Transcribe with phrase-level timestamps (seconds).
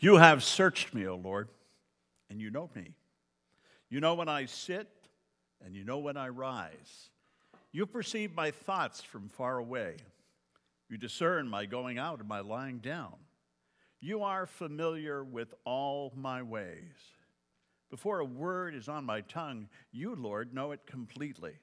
[0.00, 1.48] You have searched me, O Lord,
[2.30, 2.94] and you know me.
[3.90, 4.88] You know when I sit,
[5.64, 7.10] and you know when I rise.
[7.72, 9.96] You perceive my thoughts from far away.
[10.88, 13.14] You discern my going out and my lying down.
[14.00, 16.94] You are familiar with all my ways.
[17.90, 21.54] Before a word is on my tongue, you, Lord, know it completely.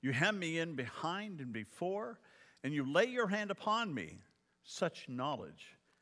[0.00, 2.20] You hem me in behind and before,
[2.62, 4.18] and you lay your hand upon me.
[4.62, 5.74] Such knowledge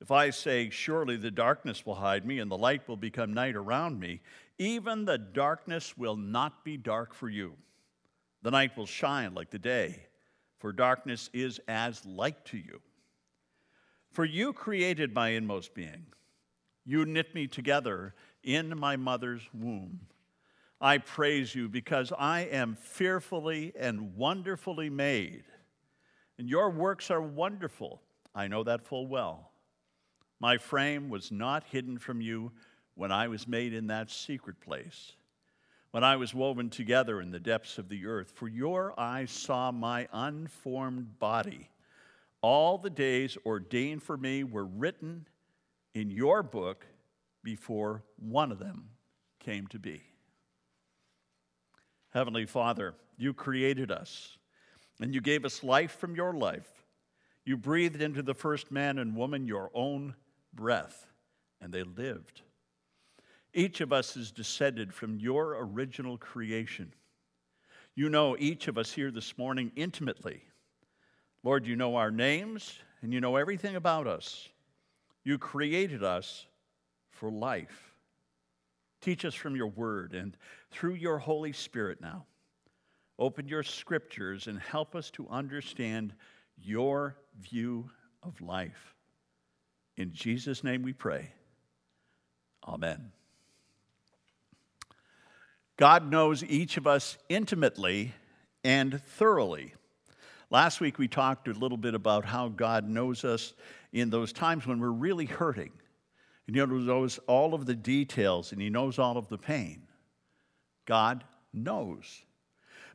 [0.00, 3.56] If I say, Surely the darkness will hide me and the light will become night
[3.56, 4.20] around me,
[4.58, 7.54] even the darkness will not be dark for you.
[8.42, 10.06] The night will shine like the day,
[10.58, 12.80] for darkness is as light to you.
[14.12, 16.06] For you created my inmost being.
[16.84, 20.00] You knit me together in my mother's womb.
[20.80, 25.44] I praise you because I am fearfully and wonderfully made.
[26.38, 28.02] And your works are wonderful.
[28.34, 29.50] I know that full well.
[30.40, 32.52] My frame was not hidden from you
[32.94, 35.12] when I was made in that secret place,
[35.90, 38.32] when I was woven together in the depths of the earth.
[38.34, 41.70] For your eyes saw my unformed body.
[42.42, 45.26] All the days ordained for me were written
[45.94, 46.86] in your book
[47.42, 48.90] before one of them
[49.38, 50.02] came to be.
[52.10, 54.36] Heavenly Father, you created us
[55.00, 56.84] and you gave us life from your life.
[57.44, 60.14] You breathed into the first man and woman your own
[60.56, 61.06] breath,
[61.60, 62.42] and they lived.
[63.54, 66.92] Each of us is descended from your original creation.
[67.94, 70.42] You know each of us here this morning intimately.
[71.42, 74.48] Lord, you know our names and you know everything about us.
[75.24, 76.46] You created us
[77.10, 77.94] for life.
[79.00, 80.36] Teach us from your word and
[80.70, 82.26] through your Holy Spirit now.
[83.18, 86.14] Open your scriptures and help us to understand
[86.58, 87.88] your view
[88.22, 88.95] of life.
[89.96, 91.30] In Jesus' name we pray.
[92.66, 93.12] Amen.
[95.76, 98.12] God knows each of us intimately
[98.64, 99.74] and thoroughly.
[100.50, 103.54] Last week we talked a little bit about how God knows us
[103.92, 105.72] in those times when we're really hurting.
[106.46, 109.82] And He knows all of the details and He knows all of the pain.
[110.86, 112.22] God knows.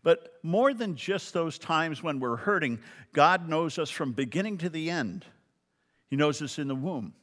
[0.04, 2.80] But more than just those times when we're hurting,
[3.14, 5.26] God knows us from beginning to the end.
[6.12, 7.14] He knows us in the womb.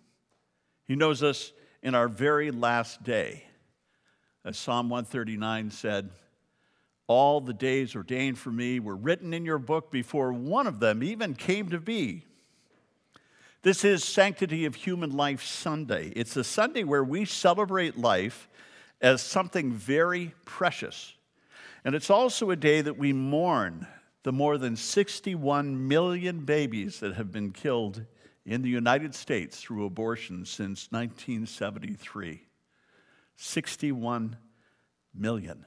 [0.87, 3.44] He knows us in our very last day.
[4.47, 6.09] As Psalm 139 said,
[7.06, 11.03] All the days ordained for me were written in your book before one of them
[11.03, 12.25] even came to be.
[13.60, 16.10] This is Sanctity of Human Life Sunday.
[16.16, 18.49] It's a Sunday where we celebrate life
[19.03, 21.12] as something very precious.
[21.84, 23.87] And it's also a day that we mourn
[24.22, 28.06] the more than 61 million babies that have been killed
[28.48, 32.47] in the United States through abortion since 1973
[33.36, 34.36] 61
[35.14, 35.64] million.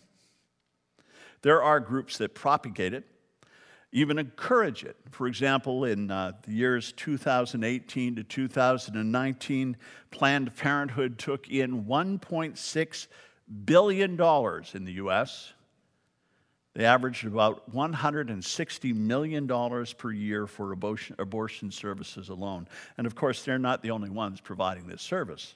[1.43, 3.05] There are groups that propagate it,
[3.93, 4.97] even encourage it.
[5.11, 9.77] For example, in uh, the years 2018 to 2019,
[10.11, 13.07] Planned Parenthood took in $1.6
[13.65, 15.53] billion in the US.
[16.75, 19.49] They averaged about $160 million
[19.99, 22.69] per year for abortion, abortion services alone.
[22.97, 25.55] And of course, they're not the only ones providing this service.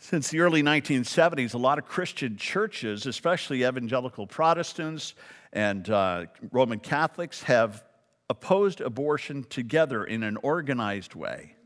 [0.00, 5.14] Since the early 1970s, a lot of Christian churches, especially evangelical Protestants
[5.52, 7.84] and uh, Roman Catholics have
[8.30, 11.56] opposed abortion together in an organized way.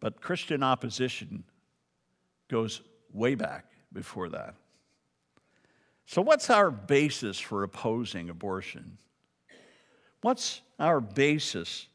[0.00, 1.44] But Christian opposition
[2.50, 2.82] goes
[3.12, 4.56] way back before that.
[6.06, 8.98] So, what's our basis for opposing abortion?
[10.20, 11.86] What's our basis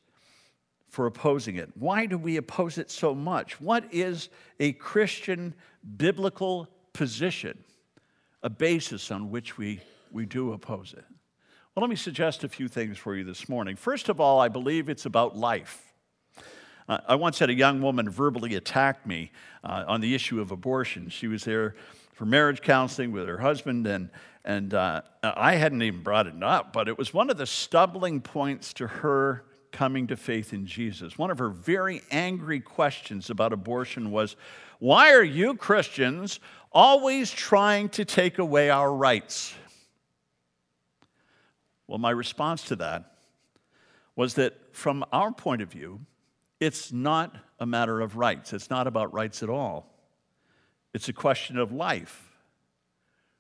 [0.97, 1.69] for opposing it?
[1.75, 3.61] Why do we oppose it so much?
[3.61, 4.29] What is
[4.59, 5.53] a Christian
[5.95, 7.55] biblical position,
[8.41, 9.79] a basis on which we,
[10.11, 11.05] we do oppose it?
[11.75, 13.75] Well, let me suggest a few things for you this morning.
[13.75, 15.93] First of all, I believe it's about life.
[16.89, 19.29] Uh, I once had a young woman verbally attack me
[19.63, 21.09] uh, on the issue of abortion.
[21.09, 21.75] She was there
[22.13, 24.09] for marriage counseling with her husband, and,
[24.43, 28.19] and uh, I hadn't even brought it up, but it was one of the stumbling
[28.19, 29.43] points to her
[29.77, 31.19] coming to faith in Jesus.
[31.19, 34.35] One of her very angry questions about abortion was
[34.79, 36.39] Why are you Christians
[36.71, 39.53] always trying to take away our rights?
[41.85, 43.17] Well, my response to that
[44.15, 45.99] was that from our point of view,
[46.59, 48.53] it's not a matter of rights.
[48.53, 49.93] It's not about rights at all.
[50.91, 52.31] It's a question of life.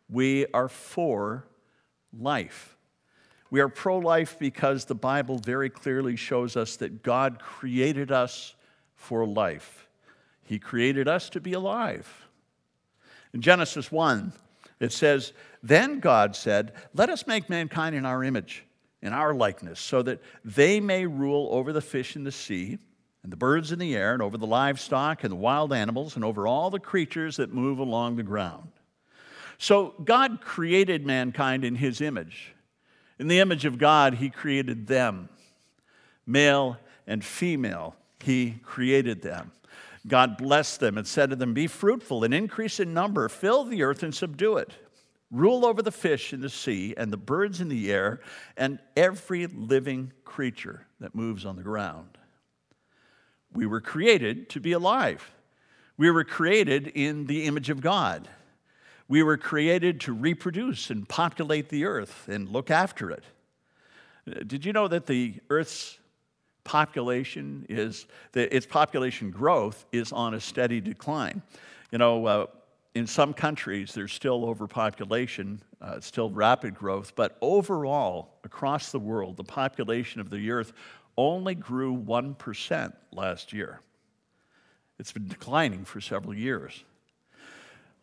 [0.07, 1.47] We are for
[2.13, 2.76] life.
[3.49, 8.55] We are pro life because the Bible very clearly shows us that God created us
[8.95, 9.87] for life.
[10.43, 12.27] He created us to be alive.
[13.33, 14.33] In Genesis 1,
[14.79, 15.33] it says,
[15.63, 18.65] Then God said, Let us make mankind in our image,
[19.01, 22.77] in our likeness, so that they may rule over the fish in the sea,
[23.23, 26.23] and the birds in the air, and over the livestock, and the wild animals, and
[26.23, 28.69] over all the creatures that move along the ground.
[29.57, 32.53] So God created mankind in his image.
[33.19, 35.29] In the image of God, he created them.
[36.25, 36.77] Male
[37.07, 39.51] and female, he created them.
[40.07, 43.83] God blessed them and said to them, Be fruitful and increase in number, fill the
[43.83, 44.73] earth and subdue it.
[45.29, 48.21] Rule over the fish in the sea and the birds in the air
[48.55, 52.17] and every living creature that moves on the ground.
[53.51, 55.29] We were created to be alive.
[55.97, 58.29] We were created in the image of God.
[59.07, 63.23] We were created to reproduce and populate the earth and look after it.
[64.47, 65.97] Did you know that the earth's
[66.65, 71.41] population is, its population growth is on a steady decline?
[71.91, 72.45] You know, uh,
[72.93, 79.37] in some countries, there's still overpopulation, uh, still rapid growth, but overall, across the world,
[79.37, 80.73] the population of the earth
[81.15, 83.79] only grew 1% last year.
[84.99, 86.83] It's been declining for several years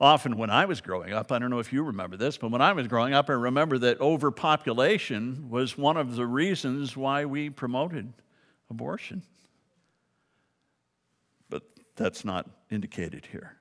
[0.00, 2.60] often when I was growing up, I don't know if you remember this, but when
[2.60, 7.50] I was growing up, I remember that overpopulation was one of the reasons why we
[7.50, 8.12] promoted
[8.70, 9.22] abortion.
[11.48, 11.62] But
[11.96, 13.56] that's not indicated here.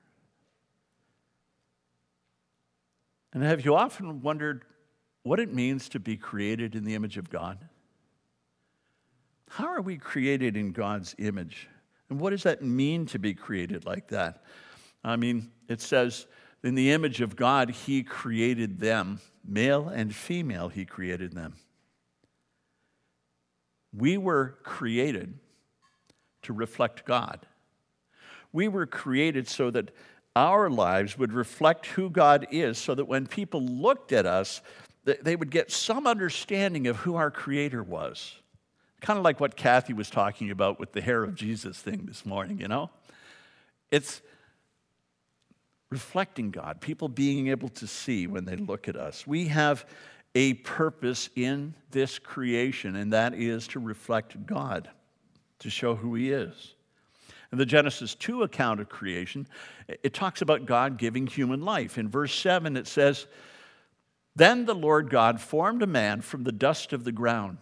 [3.32, 4.64] And have you often wondered
[5.22, 7.58] what it means to be created in the image of God?
[9.50, 11.68] How are we created in God's image?
[12.10, 14.42] And what does that mean to be created like that?
[15.04, 16.26] I mean, it says,
[16.62, 21.54] in the image of God, He created them, male and female, He created them.
[23.96, 25.38] We were created
[26.42, 27.46] to reflect God.
[28.52, 29.90] We were created so that
[30.36, 34.62] our lives would reflect who God is, so that when people looked at us,
[35.04, 38.36] they would get some understanding of who our Creator was.
[39.00, 42.24] Kind of like what Kathy was talking about with the hair of Jesus thing this
[42.24, 42.90] morning, you know?
[43.90, 44.22] It's
[45.94, 49.28] reflecting God, people being able to see when they look at us.
[49.28, 49.86] We have
[50.34, 54.90] a purpose in this creation, and that is to reflect God,
[55.60, 56.74] to show who He is.
[57.52, 59.46] In the Genesis 2 account of creation,
[59.86, 61.96] it talks about God giving human life.
[61.96, 63.28] In verse 7, it says,
[64.34, 67.58] Then the Lord God formed a man from the dust of the ground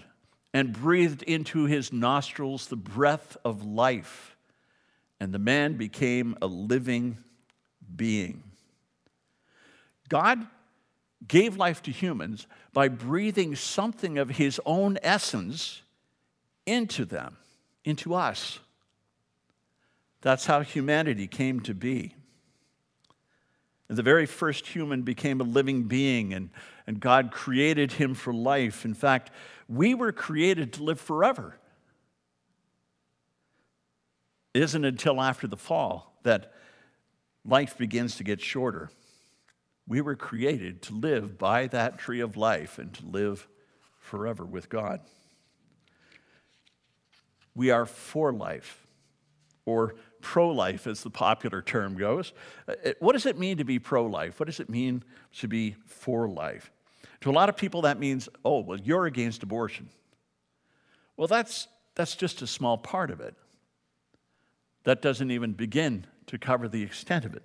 [0.54, 4.38] and breathed into his nostrils the breath of life,
[5.20, 7.18] and the man became a living
[7.96, 8.42] being.
[10.08, 10.46] God
[11.26, 15.82] gave life to humans by breathing something of his own essence
[16.66, 17.36] into them,
[17.84, 18.58] into us.
[20.20, 22.14] That's how humanity came to be.
[23.88, 26.50] The very first human became a living being, and,
[26.86, 28.84] and God created him for life.
[28.84, 29.30] In fact,
[29.68, 31.58] we were created to live forever.
[34.54, 36.52] It isn't until after the fall that
[37.44, 38.90] life begins to get shorter.
[39.86, 43.48] We were created to live by that tree of life and to live
[43.98, 45.00] forever with God.
[47.54, 48.86] We are for life
[49.64, 52.32] or pro life, as the popular term goes.
[52.66, 54.40] Uh, what does it mean to be pro life?
[54.40, 55.04] What does it mean
[55.38, 56.70] to be for life?
[57.22, 59.88] To a lot of people, that means, oh, well, you're against abortion.
[61.16, 63.34] Well, that's, that's just a small part of it.
[64.84, 67.42] That doesn't even begin to cover the extent of it.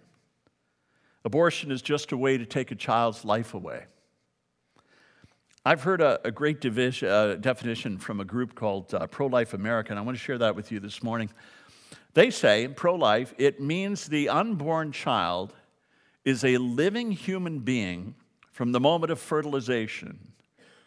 [1.25, 3.83] Abortion is just a way to take a child's life away.
[5.65, 9.53] I've heard a, a great division, uh, definition from a group called uh, Pro Life
[9.53, 11.29] America, and I want to share that with you this morning.
[12.13, 15.53] They say, pro life, it means the unborn child
[16.23, 18.15] is a living human being
[18.53, 20.31] from the moment of fertilization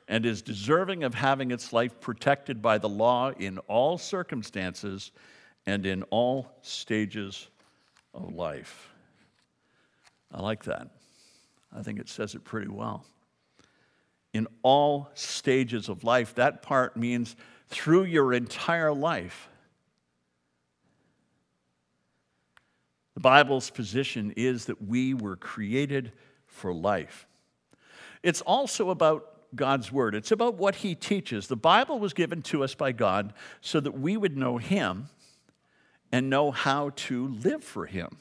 [0.09, 5.13] and is deserving of having its life protected by the law in all circumstances
[5.67, 7.49] and in all stages
[8.15, 8.91] of life.
[10.33, 10.89] I like that.
[11.77, 13.05] I think it says it pretty well
[14.33, 16.35] in all stages of life.
[16.35, 17.37] That part means
[17.69, 19.49] through your entire life.
[23.15, 26.13] The Bible's position is that we were created
[26.47, 27.27] for life.
[28.23, 31.49] It's also about God's Word, it's about what He teaches.
[31.49, 35.09] The Bible was given to us by God so that we would know Him
[36.13, 38.17] and know how to live for Him.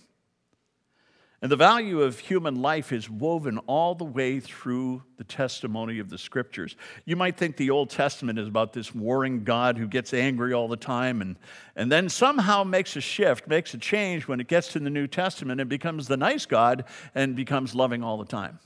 [1.41, 6.10] And the value of human life is woven all the way through the testimony of
[6.10, 6.75] the scriptures.
[7.05, 10.67] You might think the Old Testament is about this warring God who gets angry all
[10.67, 11.38] the time and,
[11.77, 15.08] and then somehow makes a shift, makes a change when it gets to the New
[15.08, 16.84] Testament and becomes the nice God
[17.15, 18.60] and becomes loving all the time.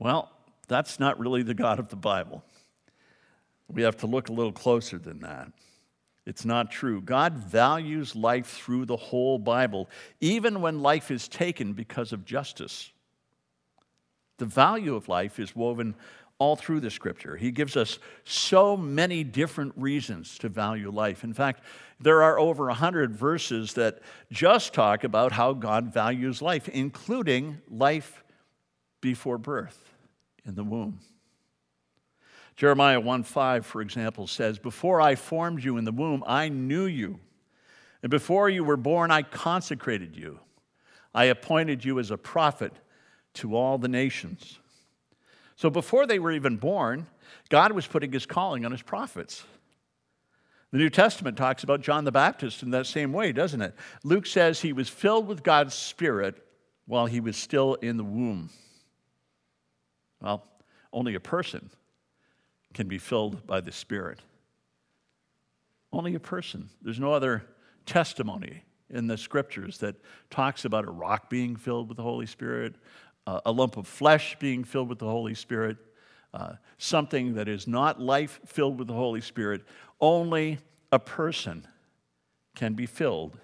[0.00, 0.32] Well,
[0.66, 2.42] that's not really the God of the Bible.
[3.68, 5.52] We have to look a little closer than that.
[6.26, 7.00] It's not true.
[7.02, 9.90] God values life through the whole Bible,
[10.20, 12.90] even when life is taken because of justice.
[14.38, 15.94] The value of life is woven
[16.38, 17.36] all through the scripture.
[17.36, 21.24] He gives us so many different reasons to value life.
[21.24, 21.62] In fact,
[22.00, 24.00] there are over 100 verses that
[24.32, 28.24] just talk about how God values life, including life
[29.00, 29.94] before birth
[30.44, 30.98] in the womb.
[32.56, 36.84] Jeremiah 1 5, for example, says, Before I formed you in the womb, I knew
[36.84, 37.18] you.
[38.02, 40.38] And before you were born, I consecrated you.
[41.14, 42.72] I appointed you as a prophet
[43.34, 44.58] to all the nations.
[45.56, 47.06] So before they were even born,
[47.48, 49.44] God was putting his calling on his prophets.
[50.70, 53.74] The New Testament talks about John the Baptist in that same way, doesn't it?
[54.02, 56.44] Luke says he was filled with God's Spirit
[56.86, 58.50] while he was still in the womb.
[60.20, 60.44] Well,
[60.92, 61.70] only a person
[62.74, 64.18] can be filled by the Spirit.
[65.92, 66.68] Only a person.
[66.82, 67.44] There's no other
[67.86, 69.96] testimony in the scriptures that
[70.28, 72.74] talks about a rock being filled with the Holy Spirit,
[73.26, 75.76] uh, a lump of flesh being filled with the Holy Spirit,
[76.34, 79.62] uh, something that is not life filled with the Holy Spirit.
[80.00, 80.58] Only
[80.90, 81.66] a person
[82.54, 83.38] can be filled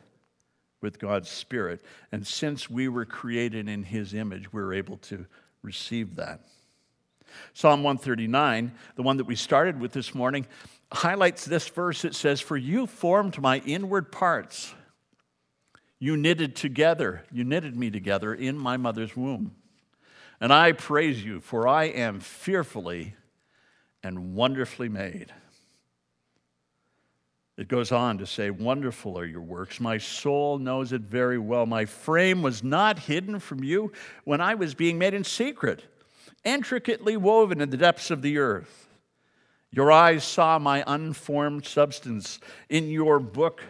[0.80, 1.82] with God's Spirit.
[2.10, 5.26] And since we were created in His image, we're able to
[5.62, 6.40] receive that.
[7.54, 10.46] Psalm 139, the one that we started with this morning,
[10.92, 12.04] highlights this verse.
[12.04, 14.74] It says, For you formed my inward parts.
[15.98, 19.54] You knitted together, you knitted me together in my mother's womb.
[20.40, 23.14] And I praise you, for I am fearfully
[24.02, 25.32] and wonderfully made.
[27.58, 29.80] It goes on to say, Wonderful are your works.
[29.80, 31.66] My soul knows it very well.
[31.66, 33.92] My frame was not hidden from you
[34.24, 35.84] when I was being made in secret
[36.44, 38.88] intricately woven in the depths of the earth.
[39.70, 42.40] Your eyes saw my unformed substance.
[42.68, 43.62] In your book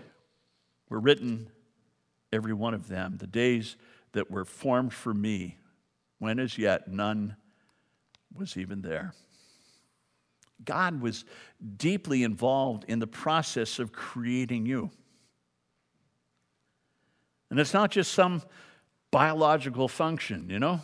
[0.89, 1.51] were written,
[2.33, 3.77] every one of them, the days
[4.13, 5.59] that were formed for me,
[6.19, 7.37] when as yet none
[8.35, 9.13] was even there.
[10.65, 11.25] God was
[11.77, 14.91] deeply involved in the process of creating you.
[17.51, 18.43] And it's not just some
[19.11, 20.81] biological function, you know?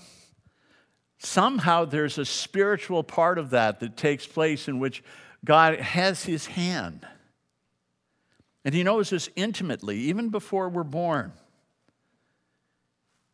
[1.18, 5.02] Somehow there's a spiritual part of that that takes place in which
[5.44, 7.06] God has his hand.
[8.64, 11.32] And he knows us intimately, even before we're born.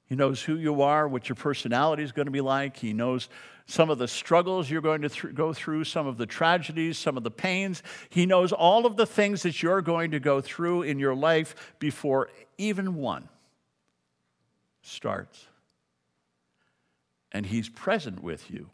[0.07, 2.77] He knows who you are, what your personality is going to be like.
[2.77, 3.31] He knows
[3.65, 7.17] some of the struggles you're going to th- go through, some of the tragedies, some
[7.17, 7.83] of the pains.
[8.11, 11.75] He knows all of the things that you're going to go through in your life
[11.79, 13.31] before even one
[14.83, 15.47] starts
[17.33, 18.71] and He's present with you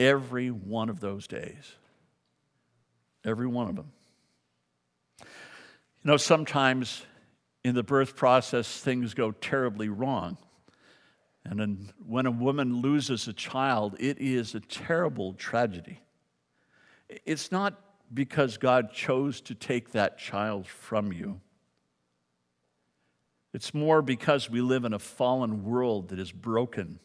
[0.00, 1.74] every one of those days.
[3.24, 3.92] Every one of them.
[5.20, 5.26] You
[6.10, 7.04] know, sometimes
[7.62, 10.38] in the birth process, things go terribly wrong.
[11.44, 16.00] And when a woman loses a child, it is a terrible tragedy.
[17.26, 17.78] It's not
[18.12, 21.40] because God chose to take that child from you.
[23.52, 27.00] It's more because we live in a fallen world that is broken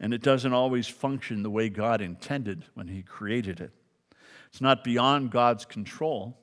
[0.00, 3.72] and it doesn't always function the way God intended when He created it.
[4.48, 6.38] It's not beyond God's control.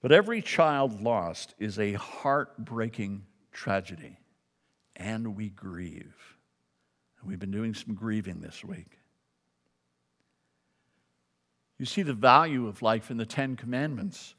[0.00, 4.18] But every child lost is a heartbreaking tragedy,
[4.96, 6.36] and we grieve.
[7.20, 8.98] And we've been doing some grieving this week.
[11.78, 14.34] You see the value of life in the Ten Commandments.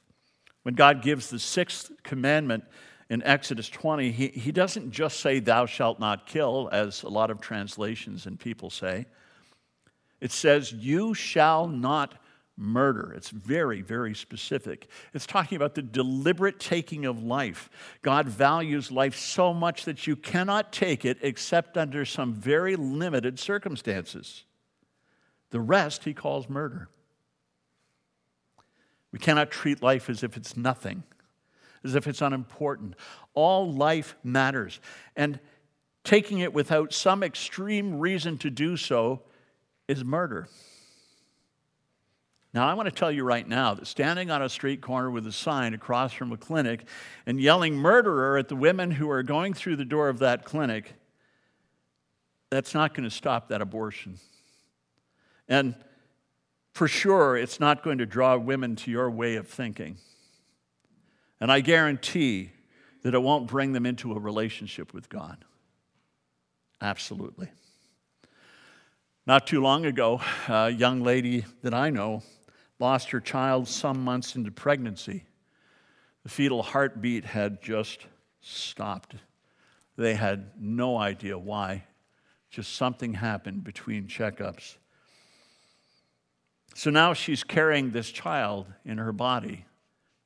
[0.64, 2.64] When God gives the sixth commandment
[3.10, 7.30] in Exodus 20, he, he doesn't just say, Thou shalt not kill, as a lot
[7.32, 9.06] of translations and people say.
[10.22, 12.16] It says, You shall not
[12.56, 13.14] murder.
[13.16, 14.88] It's very, very specific.
[15.14, 17.70] It's talking about the deliberate taking of life.
[18.02, 23.40] God values life so much that you cannot take it except under some very limited
[23.40, 24.44] circumstances.
[25.50, 26.90] The rest he calls murder.
[29.12, 31.04] We cannot treat life as if it's nothing,
[31.84, 32.96] as if it's unimportant.
[33.34, 34.80] All life matters.
[35.16, 35.40] And
[36.04, 39.22] taking it without some extreme reason to do so
[39.88, 40.48] is murder.
[42.54, 45.26] Now, I want to tell you right now that standing on a street corner with
[45.26, 46.86] a sign across from a clinic
[47.26, 50.94] and yelling murderer at the women who are going through the door of that clinic,
[52.52, 54.20] that's not going to stop that abortion.
[55.50, 55.74] And
[56.74, 59.98] for sure, it's not going to draw women to your way of thinking.
[61.40, 62.52] And I guarantee
[63.04, 65.44] that it won't bring them into a relationship with God.
[66.82, 67.50] Absolutely.
[69.26, 72.24] Not too long ago, a young lady that I know
[72.80, 75.24] lost her child some months into pregnancy.
[76.24, 78.06] The fetal heartbeat had just
[78.42, 79.16] stopped.
[79.96, 81.86] They had no idea why.
[82.50, 84.78] Just something happened between checkups.
[86.76, 89.66] So now she's carrying this child in her body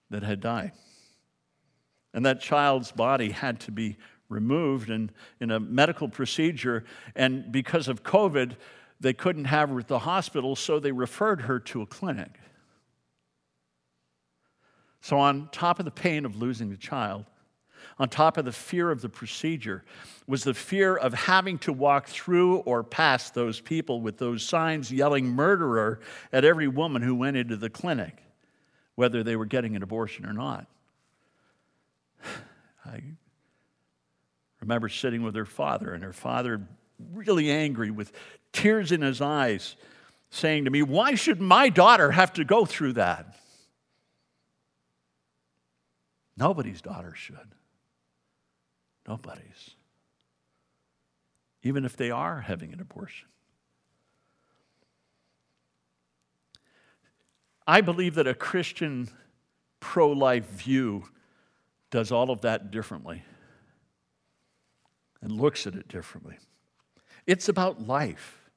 [0.09, 0.71] that had died.
[2.17, 3.95] And that child's body had to be
[4.27, 6.83] removed in, in a medical procedure.
[7.15, 8.55] And because of COVID,
[8.99, 12.39] they couldn't have her at the hospital, so they referred her to a clinic.
[14.99, 17.25] So, on top of the pain of losing the child,
[17.99, 19.83] on top of the fear of the procedure,
[20.25, 24.91] was the fear of having to walk through or past those people with those signs
[24.91, 25.99] yelling murderer
[26.33, 28.23] at every woman who went into the clinic,
[28.95, 30.65] whether they were getting an abortion or not.
[32.85, 33.01] I
[34.61, 36.61] remember sitting with her father, and her father,
[37.13, 38.11] really angry, with
[38.51, 39.75] tears in his eyes,
[40.29, 43.35] saying to me, Why should my daughter have to go through that?
[46.37, 47.37] Nobody's daughter should.
[49.07, 49.71] Nobody's.
[51.63, 53.27] Even if they are having an abortion.
[57.65, 59.09] I believe that a Christian
[59.79, 61.03] pro life view
[61.89, 63.23] does all of that differently
[65.21, 66.37] and looks at it differently.
[67.25, 68.49] It's about life,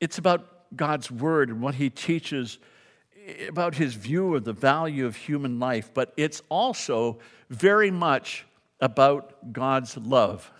[0.00, 2.58] it's about God's word and what He teaches
[3.26, 7.18] eh, about his view of the value of human life, but it's also
[7.50, 8.46] very much
[8.80, 10.50] about God's love.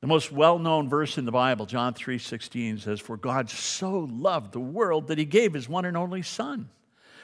[0.00, 4.60] The most well-known verse in the Bible, John 3:16 says, "For God so loved the
[4.60, 6.70] world that he gave his one and only son,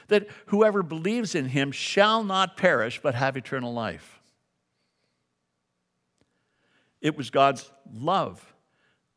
[0.07, 4.19] that whoever believes in him shall not perish but have eternal life."
[7.01, 8.53] It was God's love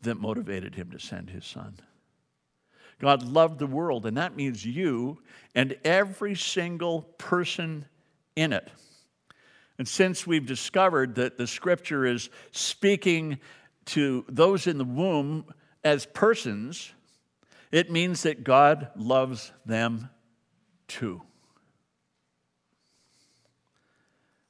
[0.03, 1.79] that motivated him to send his son.
[2.99, 5.23] God loved the world, and that means you
[5.55, 7.87] and every single person
[8.37, 8.71] in it.
[9.79, 13.41] And since we've discovered that the scripture is speaking
[13.87, 15.47] to those in the womb
[15.83, 16.93] as persons,
[17.73, 20.11] it means that God loves them
[20.91, 21.23] too.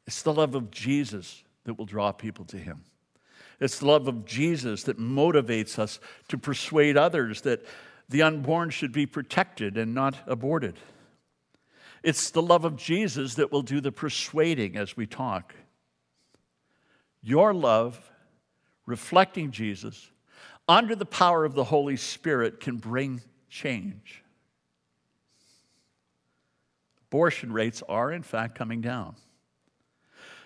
[0.06, 2.82] It's the love of Jesus that will draw people to Him.
[3.60, 7.64] It's the love of Jesus that motivates us to persuade others that
[8.08, 10.76] the unborn should be protected and not aborted.
[12.02, 15.54] It's the love of Jesus that will do the persuading as we talk.
[17.22, 18.10] Your love,
[18.86, 20.10] reflecting Jesus,
[20.66, 24.24] under the power of the Holy Spirit, can bring change.
[27.10, 29.16] Abortion rates are, in fact, coming down.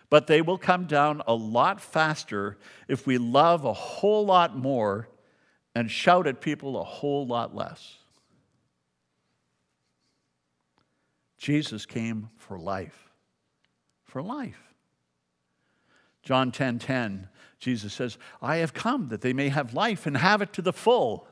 [0.09, 2.57] But they will come down a lot faster
[2.89, 5.11] if we love a whole lot more
[5.75, 7.99] and shout at people a whole lot less.
[11.37, 13.11] Jesus came for life.
[14.05, 14.73] For life.
[16.23, 20.17] John 10:10, 10, 10, Jesus says, "I have come that they may have life and
[20.17, 21.29] have it to the full."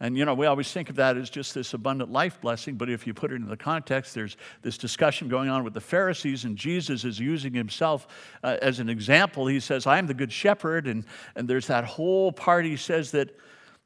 [0.00, 2.88] And you know, we always think of that as just this abundant life blessing, but
[2.88, 6.44] if you put it in the context, there's this discussion going on with the Pharisees,
[6.44, 8.06] and Jesus is using himself
[8.44, 9.48] uh, as an example.
[9.48, 13.10] He says, I am the good shepherd, and, and there's that whole part he says
[13.10, 13.36] that,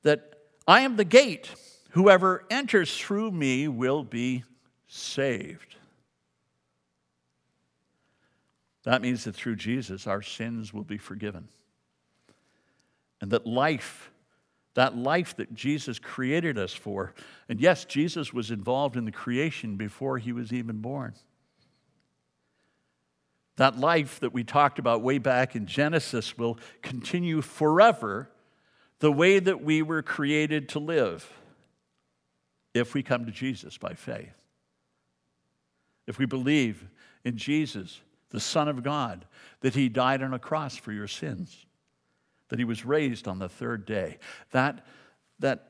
[0.02, 0.34] that
[0.68, 1.50] I am the gate.
[1.92, 4.44] Whoever enters through me will be
[4.88, 5.76] saved.
[8.84, 11.48] That means that through Jesus, our sins will be forgiven.
[13.20, 14.11] And that life
[14.74, 17.14] that life that Jesus created us for.
[17.48, 21.14] And yes, Jesus was involved in the creation before he was even born.
[23.56, 28.30] That life that we talked about way back in Genesis will continue forever
[29.00, 31.30] the way that we were created to live
[32.72, 34.32] if we come to Jesus by faith.
[36.06, 36.88] If we believe
[37.24, 39.26] in Jesus, the Son of God,
[39.60, 41.66] that he died on a cross for your sins
[42.52, 44.18] that he was raised on the third day.
[44.50, 44.84] That,
[45.38, 45.68] that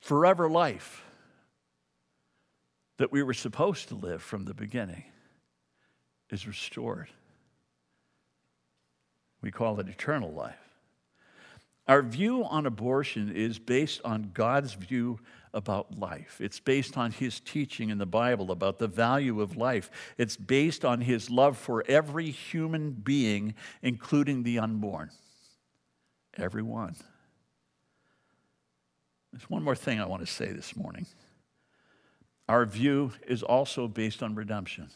[0.00, 1.04] forever life
[2.96, 5.04] that we were supposed to live from the beginning
[6.30, 7.08] is restored.
[9.40, 10.58] We call it eternal life.
[11.86, 15.20] Our view on abortion is based on God's view
[15.52, 16.40] about life.
[16.40, 19.90] It's based on his teaching in the Bible about the value of life.
[20.16, 25.10] It's based on his love for every human being, including the unborn.
[26.36, 26.94] Everyone.
[29.32, 31.06] There's one more thing I want to say this morning.
[32.48, 34.88] Our view is also based on redemption.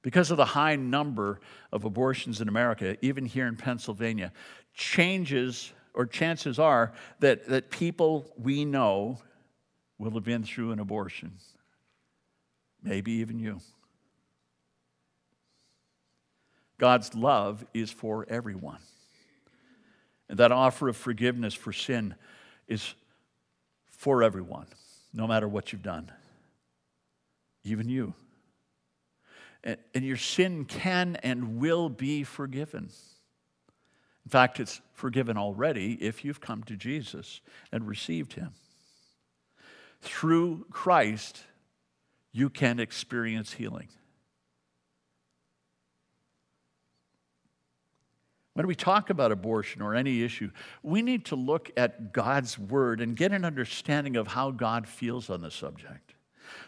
[0.00, 1.40] Because of the high number
[1.72, 4.32] of abortions in America, even here in Pennsylvania,
[4.72, 9.18] changes or chances are that, that people we know
[9.98, 11.32] will have been through an abortion.
[12.84, 13.60] Maybe even you.
[16.78, 18.78] God's love is for everyone.
[20.28, 22.14] And that offer of forgiveness for sin
[22.68, 22.94] is
[23.90, 24.68] for everyone,
[25.12, 26.12] no matter what you've done,
[27.64, 28.14] even you.
[29.64, 32.90] And, and your sin can and will be forgiven.
[34.28, 37.40] In fact, it's forgiven already if you've come to Jesus
[37.72, 38.50] and received Him.
[40.02, 41.40] Through Christ,
[42.30, 43.88] you can experience healing.
[48.52, 50.50] When we talk about abortion or any issue,
[50.82, 55.30] we need to look at God's word and get an understanding of how God feels
[55.30, 56.12] on the subject.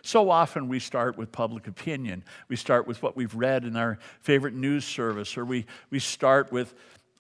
[0.01, 2.25] So often we start with public opinion.
[2.49, 6.51] We start with what we've read in our favorite news service, or we, we start
[6.53, 6.75] with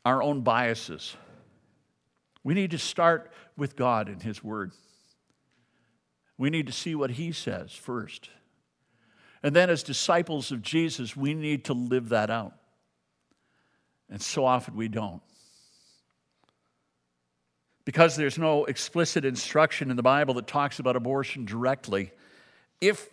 [0.04, 1.16] our own biases.
[2.42, 4.72] We need to start with God and His Word.
[6.38, 8.30] We need to see what He says first.
[9.42, 12.54] And then, as disciples of Jesus, we need to live that out.
[14.10, 15.22] And so often we don't.
[17.84, 22.12] Because there's no explicit instruction in the Bible that talks about abortion directly,
[22.80, 23.08] if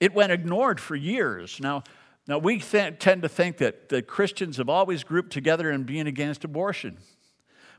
[0.00, 1.60] it went ignored for years.
[1.60, 1.84] Now,
[2.26, 6.06] now, we th- tend to think that, that Christians have always grouped together in being
[6.06, 6.96] against abortion.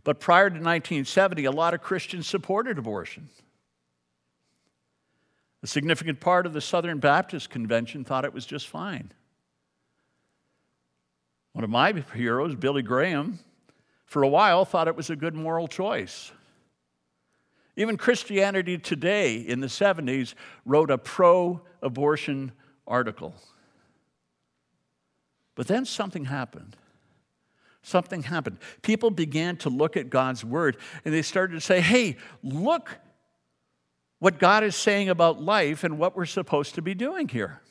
[0.03, 3.29] But prior to 1970, a lot of Christians supported abortion.
[5.63, 9.11] A significant part of the Southern Baptist Convention thought it was just fine.
[11.53, 13.39] One of my heroes, Billy Graham,
[14.05, 16.31] for a while thought it was a good moral choice.
[17.75, 22.51] Even Christianity Today in the 70s wrote a pro abortion
[22.85, 23.33] article.
[25.55, 26.75] But then something happened.
[27.81, 28.57] Something happened.
[28.81, 32.99] People began to look at God's word and they started to say, hey, look
[34.19, 37.61] what God is saying about life and what we're supposed to be doing here.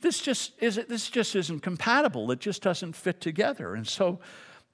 [0.00, 2.30] This just, is, this just isn't compatible.
[2.30, 3.74] It just doesn't fit together.
[3.74, 4.20] And so,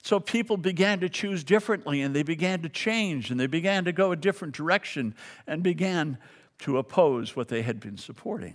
[0.02, 3.92] so people began to choose differently and they began to change and they began to
[3.92, 5.14] go a different direction
[5.46, 6.18] and began
[6.58, 8.54] to oppose what they had been supporting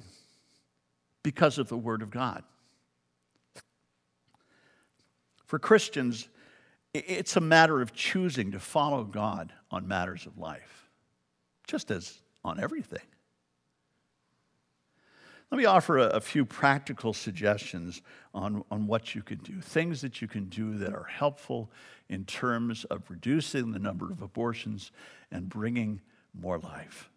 [1.28, 2.42] because of the Word of God.
[5.46, 6.30] For Christians,
[6.94, 10.88] it's a matter of choosing to follow God on matters of life,
[11.68, 13.02] just as on everything.
[15.52, 18.02] Let me offer a, a, few practical suggestions
[18.34, 21.70] on, on what you can do, things that you can do that are helpful
[22.08, 24.94] in terms of reducing the number of abortions
[25.30, 26.00] and bringing
[26.34, 27.10] more life.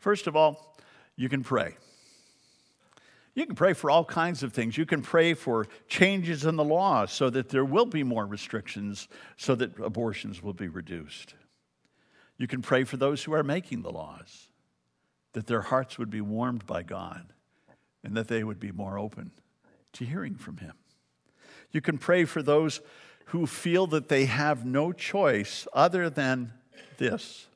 [0.00, 0.76] First of all,
[1.14, 1.76] you can pray.
[3.34, 4.76] You can pray for all kinds of things.
[4.76, 9.08] You can pray for changes in the law so that there will be more restrictions,
[9.36, 11.34] so that abortions will be reduced.
[12.38, 14.48] You can pray for those who are making the laws,
[15.32, 17.32] that their hearts would be warmed by God
[18.02, 19.30] and that they would be more open
[19.92, 20.72] to hearing from Him.
[21.70, 22.80] You can pray for those
[23.26, 26.52] who feel that they have no choice other than
[26.98, 27.46] this.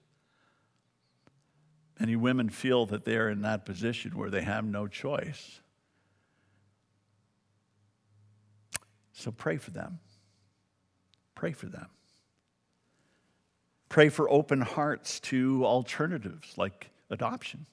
[1.99, 5.61] Many women feel that they're in that position where they have no choice.
[9.15, 10.01] So pray for them.
[11.35, 11.87] Pray for them.
[13.89, 17.67] Pray for open hearts to alternatives like adoption,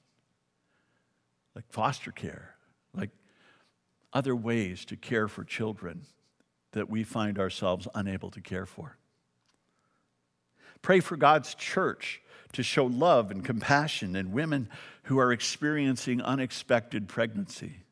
[1.54, 2.54] like foster care,
[2.94, 3.10] like
[4.12, 6.02] other ways to care for children
[6.72, 8.96] that we find ourselves unable to care for.
[10.80, 14.68] Pray for God's church to show love and compassion in women
[15.04, 17.82] who are experiencing unexpected pregnancy.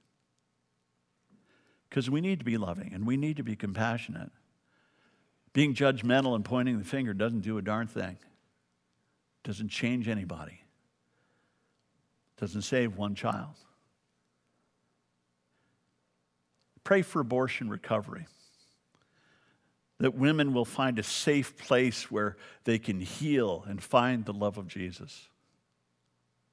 [1.91, 4.31] Because we need to be loving and we need to be compassionate.
[5.53, 8.17] Being judgmental and pointing the finger doesn't do a darn thing,
[9.43, 10.63] doesn't change anybody,
[12.39, 13.57] doesn't save one child.
[16.85, 18.27] Pray for abortion recovery
[19.99, 24.57] that women will find a safe place where they can heal and find the love
[24.57, 25.29] of Jesus.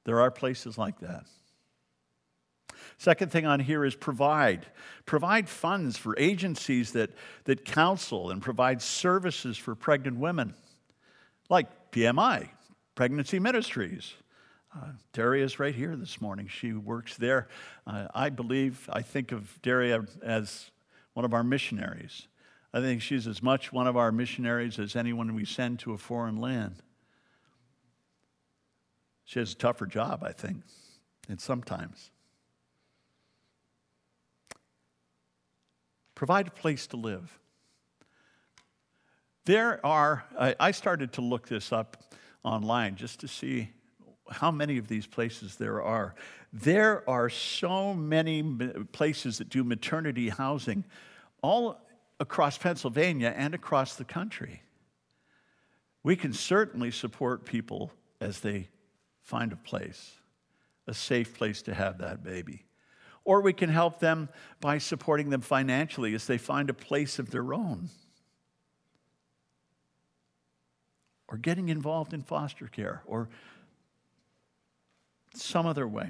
[0.03, 1.25] There are places like that.
[2.97, 4.65] Second thing on here is provide.
[5.05, 7.11] Provide funds for agencies that,
[7.45, 10.53] that counsel and provide services for pregnant women,
[11.49, 12.49] like PMI,
[12.95, 14.13] Pregnancy Ministries.
[14.75, 16.47] Uh, Daria is right here this morning.
[16.47, 17.47] She works there.
[17.85, 20.71] Uh, I believe, I think of Daria as
[21.13, 22.27] one of our missionaries.
[22.73, 25.97] I think she's as much one of our missionaries as anyone we send to a
[25.97, 26.83] foreign land.
[29.25, 30.63] She has a tougher job, I think,
[31.27, 32.11] and sometimes.
[36.17, 37.37] Provide a place to live.
[39.45, 40.25] There are,
[40.59, 42.11] I started to look this up
[42.43, 43.69] online just to see
[44.27, 46.15] how many of these places there are.
[46.51, 48.41] There are so many
[48.93, 50.85] places that do maternity housing,
[51.43, 51.79] all
[52.19, 54.63] across Pennsylvania and across the country.
[56.01, 58.69] We can certainly support people as they
[59.21, 60.13] find a place,
[60.87, 62.63] a safe place to have that baby.
[63.27, 64.29] Or we can help them
[64.61, 67.89] by supporting them financially as they find a place of their own.
[71.27, 73.27] Or getting involved in foster care or
[75.35, 76.09] some other way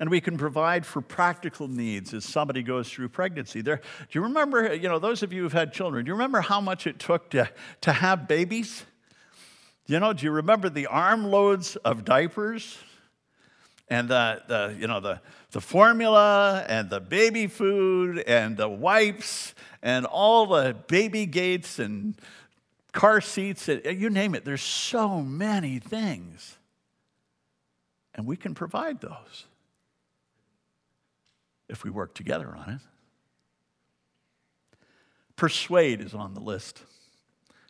[0.00, 3.60] and we can provide for practical needs as somebody goes through pregnancy.
[3.60, 6.40] There, do you remember, you know, those of you who've had children, do you remember
[6.40, 7.50] how much it took to,
[7.80, 8.84] to have babies?
[9.86, 12.78] You know, do you remember the armloads of diapers
[13.90, 15.20] and the, the you know, the,
[15.50, 22.14] the formula and the baby food and the wipes and all the baby gates and
[22.92, 24.44] car seats, and you name it.
[24.44, 26.56] There's so many things.
[28.14, 29.46] And we can provide those
[31.68, 32.80] if we work together on it.
[35.36, 36.82] Persuade is on the list.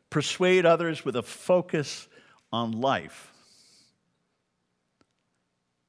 [0.08, 2.08] Persuade others with a focus
[2.50, 3.30] on life.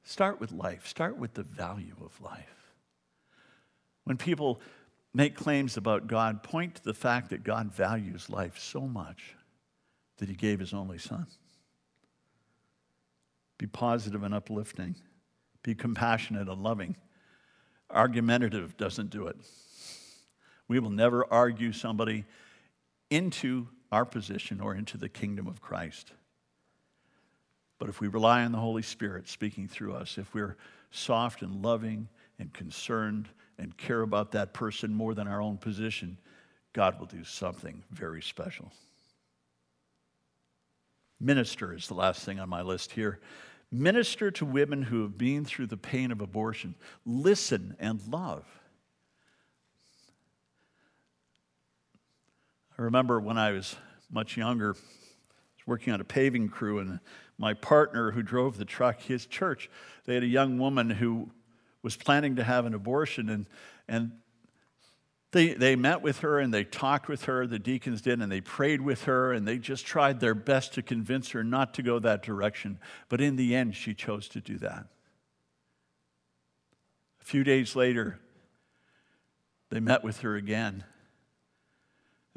[0.10, 2.74] Start with life, start with the value of life.
[4.06, 4.60] When people
[5.14, 9.36] make claims about God, point to the fact that God values life so much
[10.18, 11.28] that he gave his only son.
[13.60, 14.96] Be positive and uplifting,
[15.62, 16.96] be compassionate and loving
[17.92, 19.38] Argumentative doesn't do it.
[20.68, 22.26] We will never argue somebody
[23.10, 26.14] into our position or into the kingdom of Christ.
[27.80, 30.58] But if we rely on the Holy Spirit speaking through us, if we're
[30.92, 36.18] soft and loving and concerned and care about that person more than our own position,
[36.74, 38.72] God will do something very special.
[41.22, 43.20] Minister is the last thing on my list here.
[43.72, 46.76] Minister to women who have been through the pain of abortion.
[47.06, 48.46] Listen and love.
[52.78, 53.76] I remember when I was
[54.10, 57.00] much younger, I was working on a paving crew, and
[57.40, 59.70] my partner who drove the truck, his church,
[60.06, 61.32] they had a young woman who
[61.82, 63.46] was planning to have an abortion, and,
[63.88, 64.12] and
[65.32, 68.42] they, they met with her and they talked with her, the deacons did, and they
[68.42, 71.98] prayed with her, and they just tried their best to convince her not to go
[72.00, 72.78] that direction.
[73.08, 74.88] But in the end, she chose to do that.
[77.22, 78.20] A few days later,
[79.70, 80.84] they met with her again.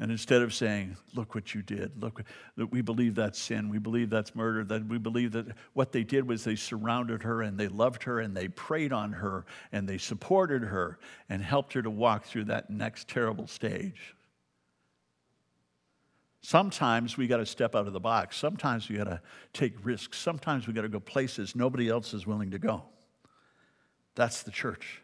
[0.03, 2.23] And instead of saying, Look what you did, look,
[2.57, 6.03] that we believe that's sin, we believe that's murder, that we believe that what they
[6.03, 9.87] did was they surrounded her and they loved her and they prayed on her and
[9.87, 14.13] they supported her and helped her to walk through that next terrible stage.
[16.41, 18.35] Sometimes we got to step out of the box.
[18.35, 19.21] Sometimes we got to
[19.53, 20.17] take risks.
[20.17, 22.83] Sometimes we got to go places nobody else is willing to go.
[24.15, 25.01] That's the church.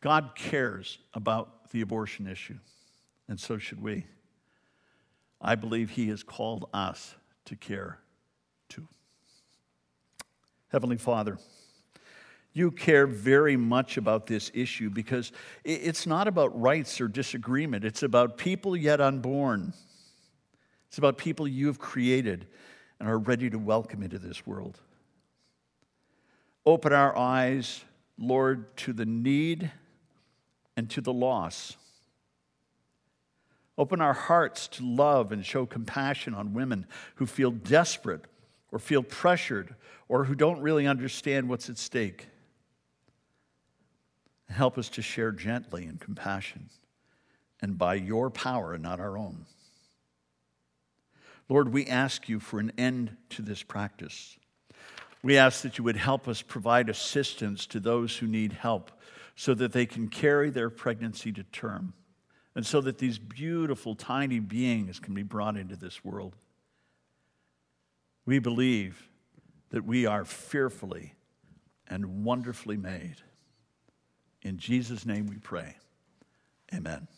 [0.00, 2.56] God cares about the abortion issue,
[3.28, 4.06] and so should we.
[5.40, 7.98] I believe He has called us to care
[8.68, 8.86] too.
[10.68, 11.36] Heavenly Father,
[12.52, 15.32] you care very much about this issue because
[15.64, 17.84] it's not about rights or disagreement.
[17.84, 19.72] It's about people yet unborn.
[20.86, 22.46] It's about people you have created
[23.00, 24.80] and are ready to welcome into this world.
[26.64, 27.82] Open our eyes,
[28.16, 29.72] Lord, to the need
[30.76, 31.76] and to the loss.
[33.76, 38.24] Open our hearts to love and show compassion on women who feel desperate
[38.70, 39.74] or feel pressured
[40.08, 42.28] or who don't really understand what's at stake.
[44.48, 46.68] Help us to share gently and compassion
[47.60, 49.46] and by your power and not our own.
[51.48, 54.38] Lord, we ask you for an end to this practice.
[55.22, 58.90] We ask that you would help us provide assistance to those who need help
[59.36, 61.92] so that they can carry their pregnancy to term
[62.54, 66.36] and so that these beautiful, tiny beings can be brought into this world.
[68.26, 69.08] We believe
[69.70, 71.14] that we are fearfully
[71.88, 73.16] and wonderfully made.
[74.42, 75.76] In Jesus' name we pray.
[76.72, 77.08] Amen.